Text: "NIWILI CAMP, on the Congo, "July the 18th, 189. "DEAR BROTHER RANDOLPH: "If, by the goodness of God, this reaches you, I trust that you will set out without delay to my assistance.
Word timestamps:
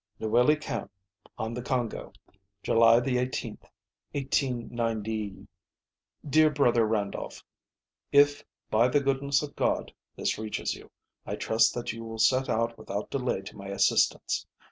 "NIWILI 0.19 0.55
CAMP, 0.59 0.89
on 1.37 1.53
the 1.53 1.61
Congo, 1.61 2.11
"July 2.63 2.99
the 2.99 3.17
18th, 3.17 3.61
189. 4.13 5.47
"DEAR 6.27 6.49
BROTHER 6.49 6.87
RANDOLPH: 6.87 7.43
"If, 8.11 8.43
by 8.71 8.87
the 8.87 8.99
goodness 8.99 9.43
of 9.43 9.55
God, 9.55 9.93
this 10.15 10.39
reaches 10.39 10.73
you, 10.73 10.89
I 11.27 11.35
trust 11.35 11.75
that 11.75 11.93
you 11.93 12.03
will 12.03 12.17
set 12.17 12.49
out 12.49 12.79
without 12.79 13.11
delay 13.11 13.41
to 13.41 13.55
my 13.55 13.67
assistance. 13.67 14.47